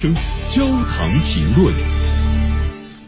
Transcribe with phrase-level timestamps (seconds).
[0.00, 0.14] 声，
[0.46, 1.74] 焦糖评论。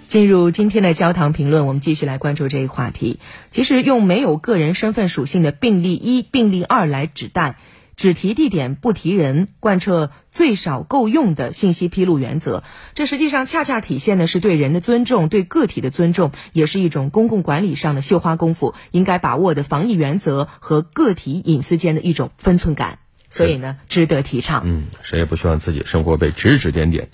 [0.06, 3.18] 进入今天的焦糖评论，我们继续来关注这一话题。
[3.50, 7.56] 其实用没有个人身份属性的病例一、病例二来指代。
[7.94, 12.62] 只提地点不提人，贯彻最少够用的信息披露原则，
[12.94, 22.98] 这实际上恰恰体现的是对人的尊重，对个体的尊重，也是一种公共管理上的绣花功夫，应该把握的防疫原则和个体隐私间的一种分寸感，
[23.32, 24.62] 所以呢，值得提倡。
[24.66, 27.08] 嗯，谁也不希望自己生活被指指点点。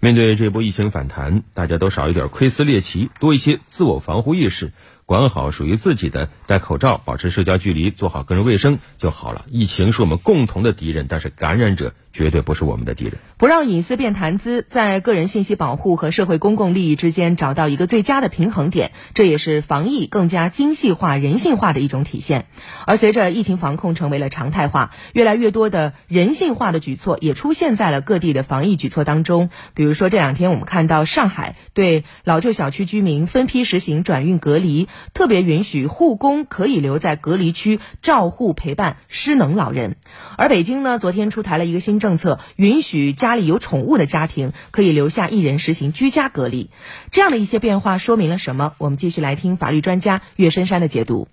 [0.00, 4.72] 面对这波疫情反弹，大家都少一点窥私猎奇，多一些自我防护意识。
[5.06, 9.44] 管好属于自己的，戴口罩，保持社交距离，做好个人卫生就好了。
[9.48, 11.94] 疫情是我们共同的敌人，但是感染者。
[12.16, 13.18] 绝对不是我们的敌人。
[13.36, 22.46] 不让隐私变谈资，在个人信息保护和社会公共利益之间找到一个最佳的平衡点，这也是防疫更加精细化、人性化的一种体现。
[22.86, 29.50] 而随着疫情防控成为了常态化，越来越多的人性化的举措也出现在了各地的防疫举措当中。
[29.74, 39.94] 比如说这两天我们看到上海对老旧小区居民分批实行转运隔离，特别允许护工可以留在隔离区照护陪伴失能老人。
[40.36, 42.16] 而北京呢，昨天出台了一个新政。
[42.16, 46.70] 策允许家里有宠物的家庭可以留下一人实行居家隔离，
[47.10, 48.72] 这样的一些变化说明了什么？
[48.78, 51.28] 我们继续来听法律专家岳深山的解读。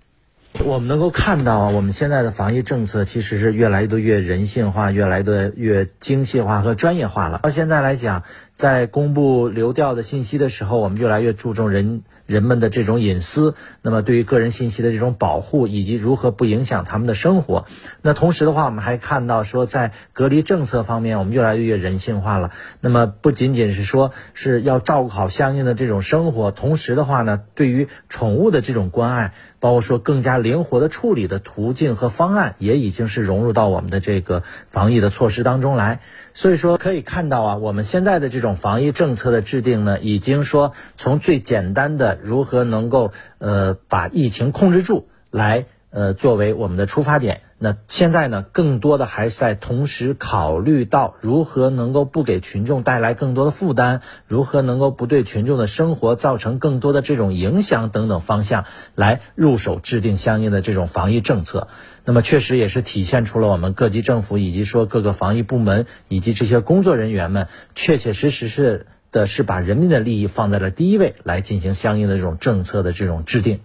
[0.62, 7.40] 我们能够看到，我们现在的防疫政策其实是越来越越人性化，越来的越精细化和专业化了。
[7.42, 12.02] 到现在来讲，在公布流调的信息的时候，我们越来越注重人。
[12.26, 17.66] 人们的这种隐私，那么对于个人信息的这种保护，以及如何不影响他们的生活，
[18.02, 22.50] 那同时的话，我们还看到说，在隔离政策方面，我们越来越人性化了。
[22.80, 36.00] 那么不仅仅是说是要照顾好相应的这种生活，同时的话呢，对于宠物的这种关爱，包括说更加灵活的处理的途径和方案，也已经是融入到我们的这个防疫的措施当中来。
[36.36, 47.40] 所以说可以看到啊，我们现在的这种防疫政策的制定呢，已经说从最简单的如何能够呃把疫情控制住来呃作为我们的出发点。
[47.56, 61.68] 那现在呢，更多的还是在同时考虑到如何能够不给群众带来更多的负担，如何能够不对群众的生活造成更多的这种影响等等方向来入手制定相应的这种防疫政策。
[62.04, 73.60] 那么确实也是体现出了我们各级政府以及说各个防疫部门以及这些工作人员们确确实实是的是把人民的利益放在了第一位来进行相应的这种政策的这种制定。